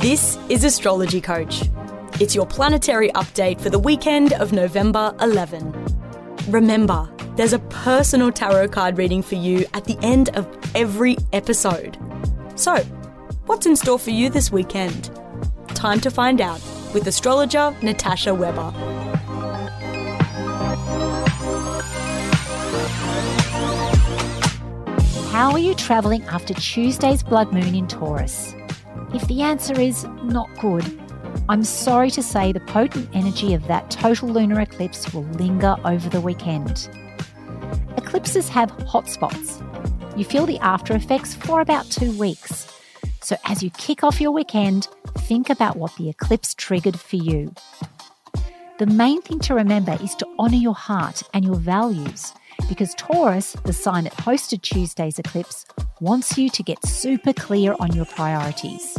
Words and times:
This 0.00 0.38
is 0.48 0.62
Astrology 0.62 1.20
Coach. 1.20 1.64
It's 2.20 2.32
your 2.32 2.46
planetary 2.46 3.10
update 3.16 3.60
for 3.60 3.68
the 3.68 3.80
weekend 3.80 4.32
of 4.34 4.52
November 4.52 5.12
11. 5.20 5.72
Remember, 6.50 7.10
there's 7.34 7.52
a 7.52 7.58
personal 7.58 8.30
tarot 8.30 8.68
card 8.68 8.96
reading 8.96 9.22
for 9.22 9.34
you 9.34 9.66
at 9.74 9.86
the 9.86 9.98
end 10.00 10.28
of 10.36 10.46
every 10.76 11.16
episode. 11.32 11.98
So, 12.54 12.76
what's 13.46 13.66
in 13.66 13.74
store 13.74 13.98
for 13.98 14.10
you 14.10 14.30
this 14.30 14.52
weekend? 14.52 15.10
Time 15.70 15.98
to 16.02 16.12
find 16.12 16.40
out 16.40 16.62
with 16.94 17.04
astrologer 17.08 17.74
Natasha 17.82 18.32
Weber. 18.32 18.70
How 25.32 25.50
are 25.50 25.58
you 25.58 25.74
travelling 25.74 26.22
after 26.26 26.54
Tuesday's 26.54 27.24
blood 27.24 27.52
moon 27.52 27.74
in 27.74 27.88
Taurus? 27.88 28.54
If 29.14 29.26
the 29.26 29.40
answer 29.40 29.78
is 29.80 30.04
not 30.22 30.48
good, 30.58 30.84
I'm 31.48 31.64
sorry 31.64 32.10
to 32.10 32.22
say 32.22 32.52
the 32.52 32.60
potent 32.60 33.08
energy 33.14 33.54
of 33.54 33.66
that 33.66 33.90
total 33.90 34.28
lunar 34.28 34.60
eclipse 34.60 35.14
will 35.14 35.22
linger 35.22 35.76
over 35.84 36.10
the 36.10 36.20
weekend. 36.20 36.90
Eclipses 37.96 38.50
have 38.50 38.70
hotspots. 38.78 39.64
You 40.18 40.24
feel 40.24 40.44
the 40.44 40.58
after 40.58 40.94
effects 40.94 41.34
for 41.34 41.62
about 41.62 41.86
two 41.86 42.12
weeks. 42.18 42.70
So 43.22 43.36
as 43.44 43.62
you 43.62 43.70
kick 43.70 44.04
off 44.04 44.20
your 44.20 44.30
weekend, 44.30 44.88
think 45.18 45.48
about 45.48 45.76
what 45.76 45.96
the 45.96 46.10
eclipse 46.10 46.54
triggered 46.54 47.00
for 47.00 47.16
you. 47.16 47.54
The 48.78 48.86
main 48.86 49.22
thing 49.22 49.40
to 49.40 49.54
remember 49.54 49.96
is 50.02 50.14
to 50.16 50.26
honour 50.38 50.56
your 50.56 50.74
heart 50.74 51.22
and 51.32 51.44
your 51.44 51.56
values 51.56 52.34
because 52.68 52.94
Taurus, 52.94 53.52
the 53.64 53.72
sign 53.72 54.04
that 54.04 54.12
hosted 54.14 54.62
Tuesday's 54.62 55.18
eclipse, 55.18 55.64
wants 56.00 56.38
you 56.38 56.48
to 56.50 56.62
get 56.62 56.84
super 56.86 57.32
clear 57.32 57.74
on 57.80 57.94
your 57.94 58.04
priorities. 58.04 58.96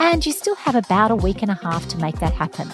And 0.00 0.24
you 0.24 0.32
still 0.32 0.54
have 0.56 0.74
about 0.74 1.10
a 1.10 1.16
week 1.16 1.42
and 1.42 1.50
a 1.50 1.54
half 1.54 1.86
to 1.88 1.98
make 1.98 2.18
that 2.20 2.32
happen. 2.32 2.68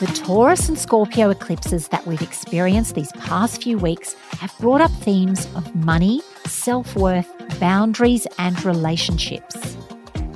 The 0.00 0.12
Taurus 0.12 0.68
and 0.68 0.78
Scorpio 0.78 1.30
eclipses 1.30 1.88
that 1.88 2.06
we've 2.06 2.20
experienced 2.20 2.94
these 2.94 3.12
past 3.12 3.62
few 3.62 3.78
weeks 3.78 4.14
have 4.38 4.52
brought 4.58 4.80
up 4.80 4.90
themes 4.90 5.46
of 5.54 5.74
money, 5.74 6.20
self 6.46 6.94
worth, 6.96 7.30
boundaries, 7.58 8.26
and 8.38 8.62
relationships. 8.64 9.76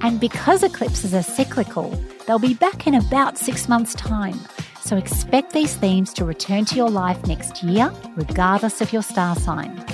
And 0.01 0.21
because 0.21 0.63
eclipses 0.63 1.13
are 1.13 1.23
cyclical, 1.23 1.91
they'll 2.27 2.39
be 2.39 2.55
back 2.55 2.87
in 2.87 2.95
about 2.95 3.37
six 3.37 3.69
months' 3.69 3.95
time. 3.95 4.39
So 4.81 4.97
expect 4.97 5.53
these 5.53 5.75
themes 5.75 6.15
to 6.15 6.25
return 6.25 6.65
to 6.67 6.77
your 6.77 6.89
life 6.89 7.27
next 7.27 7.63
year, 7.63 7.93
regardless 8.17 8.81
of 8.81 8.93
your 8.93 9.03
star 9.03 9.37
sign. 9.37 9.85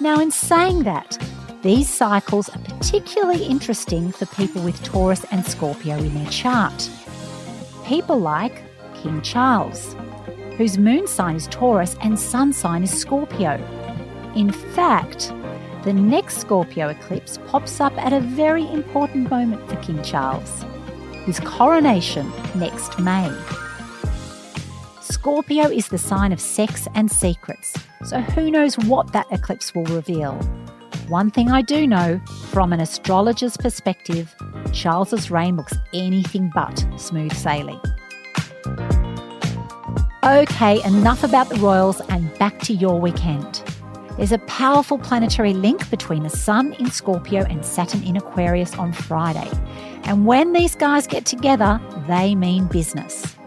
Now, 0.00 0.20
in 0.20 0.30
saying 0.30 0.84
that, 0.84 1.18
these 1.62 1.88
cycles 1.88 2.48
are 2.48 2.58
particularly 2.58 3.44
interesting 3.44 4.12
for 4.12 4.26
people 4.26 4.62
with 4.62 4.82
Taurus 4.84 5.24
and 5.30 5.44
Scorpio 5.44 5.96
in 5.98 6.14
their 6.14 6.30
chart. 6.30 6.88
People 7.84 8.20
like 8.20 8.62
King 8.94 9.20
Charles, 9.22 9.96
whose 10.56 10.78
moon 10.78 11.06
sign 11.06 11.36
is 11.36 11.48
Taurus 11.48 11.96
and 12.00 12.18
sun 12.18 12.52
sign 12.52 12.84
is 12.84 12.96
Scorpio. 12.96 13.54
In 14.36 14.52
fact, 14.52 15.32
the 15.82 15.92
next 15.92 16.38
Scorpio 16.38 16.88
eclipse 16.88 17.38
pops 17.46 17.80
up 17.80 17.96
at 17.98 18.12
a 18.12 18.20
very 18.20 18.70
important 18.72 19.30
moment 19.30 19.68
for 19.68 19.76
King 19.76 20.02
Charles 20.02 20.64
his 21.28 21.40
coronation 21.40 22.32
next 22.54 22.98
May. 22.98 23.30
Scorpio 25.02 25.68
is 25.68 25.88
the 25.88 25.98
sign 25.98 26.32
of 26.32 26.40
sex 26.40 26.88
and 26.94 27.10
secrets, 27.10 27.74
so 28.04 28.20
who 28.20 28.50
knows 28.50 28.78
what 28.78 29.12
that 29.12 29.26
eclipse 29.30 29.74
will 29.74 29.84
reveal. 29.84 30.34
One 31.08 31.30
thing 31.30 31.50
I 31.50 31.62
do 31.62 31.86
know, 31.86 32.20
from 32.50 32.72
an 32.72 32.80
astrologer's 32.80 33.56
perspective, 33.56 34.34
Charles's 34.72 35.30
reign 35.30 35.56
looks 35.56 35.74
anything 35.94 36.50
but 36.54 36.86
smooth 36.98 37.32
sailing. 37.32 37.80
Okay, 40.24 40.82
enough 40.84 41.24
about 41.24 41.48
the 41.48 41.56
royals 41.56 42.02
and 42.10 42.36
back 42.38 42.58
to 42.60 42.74
your 42.74 43.00
weekend. 43.00 43.62
There's 44.18 44.32
a 44.32 44.38
powerful 44.40 44.98
planetary 44.98 45.54
link 45.54 45.88
between 45.90 46.24
the 46.24 46.28
Sun 46.28 46.74
in 46.74 46.90
Scorpio 46.90 47.44
and 47.44 47.64
Saturn 47.64 48.02
in 48.02 48.16
Aquarius 48.16 48.74
on 48.74 48.92
Friday. 48.92 49.48
And 50.02 50.26
when 50.26 50.52
these 50.52 50.74
guys 50.74 51.06
get 51.06 51.24
together, 51.24 51.80
they 52.08 52.34
mean 52.34 52.66
business. 52.66 53.37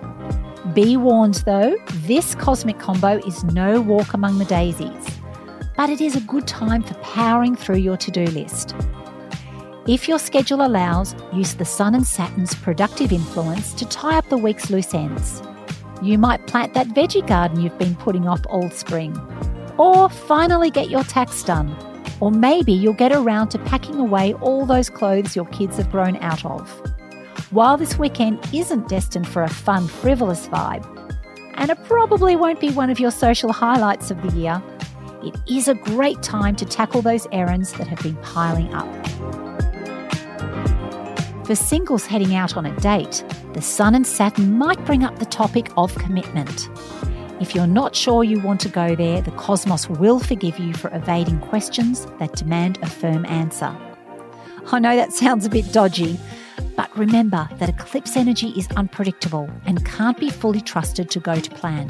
Be 0.73 0.95
warned 0.95 1.35
though, 1.45 1.75
this 2.05 2.33
cosmic 2.35 2.79
combo 2.79 3.17
is 3.25 3.43
no 3.43 3.81
walk 3.81 4.13
among 4.13 4.37
the 4.37 4.45
daisies, 4.45 5.19
but 5.75 5.89
it 5.89 5.99
is 5.99 6.15
a 6.15 6.21
good 6.21 6.47
time 6.47 6.81
for 6.81 6.93
powering 6.95 7.57
through 7.57 7.77
your 7.77 7.97
to 7.97 8.11
do 8.11 8.23
list. 8.25 8.73
If 9.85 10.07
your 10.07 10.19
schedule 10.19 10.65
allows, 10.65 11.13
use 11.33 11.55
the 11.55 11.65
Sun 11.65 11.95
and 11.95 12.07
Saturn's 12.07 12.55
productive 12.55 13.11
influence 13.11 13.73
to 13.73 13.85
tie 13.85 14.17
up 14.17 14.29
the 14.29 14.37
week's 14.37 14.69
loose 14.69 14.93
ends. 14.93 15.41
You 16.01 16.17
might 16.17 16.47
plant 16.47 16.73
that 16.75 16.87
veggie 16.89 17.27
garden 17.27 17.59
you've 17.59 17.77
been 17.77 17.95
putting 17.95 18.27
off 18.27 18.41
all 18.47 18.69
spring, 18.69 19.17
or 19.77 20.09
finally 20.09 20.69
get 20.69 20.89
your 20.89 21.03
tax 21.03 21.43
done, 21.43 21.75
or 22.21 22.31
maybe 22.31 22.71
you'll 22.71 22.93
get 22.93 23.11
around 23.11 23.49
to 23.49 23.59
packing 23.59 23.99
away 23.99 24.35
all 24.35 24.65
those 24.65 24.89
clothes 24.89 25.35
your 25.35 25.47
kids 25.47 25.75
have 25.77 25.91
grown 25.91 26.15
out 26.17 26.45
of. 26.45 26.81
While 27.51 27.75
this 27.75 27.99
weekend 27.99 28.39
isn't 28.53 28.87
destined 28.87 29.27
for 29.27 29.43
a 29.43 29.49
fun, 29.49 29.89
frivolous 29.89 30.47
vibe, 30.47 30.85
and 31.55 31.69
it 31.69 31.83
probably 31.83 32.37
won't 32.37 32.61
be 32.61 32.69
one 32.69 32.89
of 32.89 32.97
your 32.97 33.11
social 33.11 33.51
highlights 33.51 34.09
of 34.09 34.21
the 34.21 34.31
year, 34.39 34.63
it 35.21 35.35
is 35.51 35.67
a 35.67 35.75
great 35.75 36.23
time 36.23 36.55
to 36.55 36.65
tackle 36.65 37.01
those 37.01 37.27
errands 37.33 37.73
that 37.73 37.87
have 37.87 38.01
been 38.01 38.15
piling 38.17 38.73
up. 38.73 38.87
For 41.45 41.53
singles 41.55 42.05
heading 42.05 42.35
out 42.35 42.55
on 42.55 42.65
a 42.65 42.73
date, 42.79 43.21
the 43.51 43.61
Sun 43.61 43.95
and 43.95 44.07
Saturn 44.07 44.57
might 44.57 44.85
bring 44.85 45.03
up 45.03 45.19
the 45.19 45.25
topic 45.25 45.69
of 45.75 45.93
commitment. 45.95 46.69
If 47.41 47.53
you're 47.53 47.67
not 47.67 47.97
sure 47.97 48.23
you 48.23 48.39
want 48.39 48.61
to 48.61 48.69
go 48.69 48.95
there, 48.95 49.21
the 49.21 49.31
cosmos 49.31 49.89
will 49.89 50.19
forgive 50.19 50.57
you 50.57 50.73
for 50.73 50.89
evading 50.95 51.41
questions 51.41 52.07
that 52.19 52.33
demand 52.33 52.79
a 52.81 52.89
firm 52.89 53.25
answer. 53.25 53.75
I 54.71 54.79
know 54.79 54.95
that 54.95 55.11
sounds 55.11 55.45
a 55.45 55.49
bit 55.49 55.73
dodgy, 55.73 56.17
but 56.75 56.95
remember 56.97 57.47
that 57.57 57.69
eclipse 57.69 58.15
energy 58.15 58.49
is 58.49 58.67
unpredictable 58.75 59.49
and 59.65 59.85
can't 59.85 60.17
be 60.17 60.29
fully 60.29 60.61
trusted 60.61 61.09
to 61.11 61.19
go 61.19 61.35
to 61.39 61.51
plan. 61.51 61.87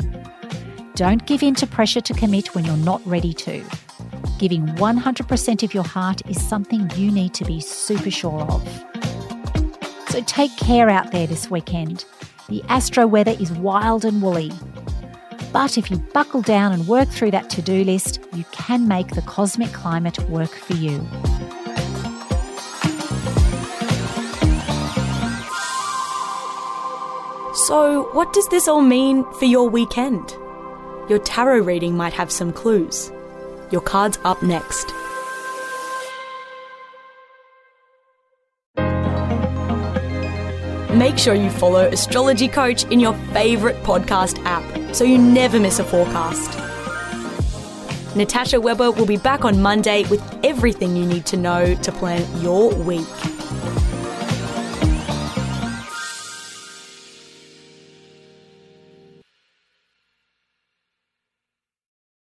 Don't 0.96 1.26
give 1.26 1.42
in 1.42 1.56
to 1.56 1.68
pressure 1.68 2.02
to 2.02 2.14
commit 2.14 2.54
when 2.54 2.66
you're 2.66 2.78
not 2.78 3.02
ready 3.06 3.34
to. 3.34 3.64
Giving 4.40 4.66
100% 4.68 5.64
of 5.64 5.74
your 5.74 5.84
heart 5.84 6.22
is 6.28 6.44
something 6.44 6.90
you 6.96 7.12
need 7.12 7.34
to 7.36 7.46
be 7.46 7.60
super 7.60 8.12
sure 8.12 8.42
of. 8.42 8.68
So 10.10 10.22
take 10.24 10.56
care 10.58 10.90
out 10.90 11.12
there 11.12 11.28
this 11.28 11.50
weekend. 11.50 12.06
The 12.50 12.64
astro 12.68 13.08
weather 13.08 13.36
is 13.40 13.52
wild 13.54 14.04
and 14.04 14.22
woolly. 14.22 14.52
But 15.54 15.78
if 15.78 15.90
you 15.90 15.98
buckle 15.98 16.42
down 16.42 16.72
and 16.74 16.88
work 16.88 17.10
through 17.10 17.32
that 17.32 17.50
to 17.52 17.62
do 17.62 17.84
list, 17.84 18.20
you 18.34 18.44
can 18.52 18.88
make 18.88 19.10
the 19.10 19.22
cosmic 19.22 19.72
climate 19.72 20.20
work 20.30 20.52
for 20.52 20.74
you. 20.74 21.06
So, 27.72 28.10
what 28.12 28.34
does 28.34 28.50
this 28.50 28.68
all 28.68 28.82
mean 28.82 29.24
for 29.40 29.46
your 29.46 29.70
weekend? 29.70 30.32
Your 31.08 31.20
tarot 31.20 31.60
reading 31.60 31.96
might 31.96 32.12
have 32.12 32.30
some 32.30 32.52
clues. 32.52 33.10
Your 33.72 33.80
card's 33.80 34.20
up 34.26 34.44
next. 34.44 34.88
Make 40.94 41.18
sure 41.18 41.34
you 41.34 41.50
follow 41.50 41.88
Astrology 41.88 42.50
Coach 42.50 42.84
in 42.92 43.00
your 43.00 43.14
favourite 43.32 43.78
podcast 43.84 44.44
app 44.44 44.94
so 44.94 45.06
you 45.06 45.18
never 45.18 45.58
miss 45.58 45.80
a 45.80 45.86
forecast. 45.86 46.58
Natasha 48.18 48.60
Weber 48.60 48.92
will 48.92 49.06
be 49.06 49.16
back 49.16 49.46
on 49.46 49.62
Monday 49.62 50.04
with 50.10 50.22
everything 50.44 50.98
you 50.98 51.06
need 51.06 51.26
to 51.28 51.38
know 51.38 51.74
to 51.76 51.92
plan 51.94 52.42
your 52.42 52.76
week. 52.76 53.08